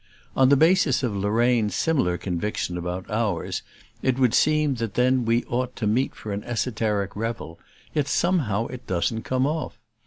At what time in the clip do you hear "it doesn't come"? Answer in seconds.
8.65-9.45